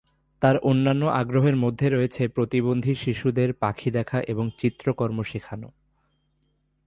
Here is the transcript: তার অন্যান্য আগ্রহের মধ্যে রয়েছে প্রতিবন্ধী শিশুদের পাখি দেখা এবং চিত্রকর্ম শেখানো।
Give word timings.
তার 0.41 0.55
অন্যান্য 0.57 1.05
আগ্রহের 1.05 1.55
মধ্যে 1.55 1.89
রয়েছে 1.89 2.27
প্রতিবন্ধী 2.27 2.93
শিশুদের 2.95 3.53
পাখি 3.53 3.89
দেখা 3.91 4.21
এবং 4.21 4.49
চিত্রকর্ম 4.57 5.23
শেখানো। 5.23 5.69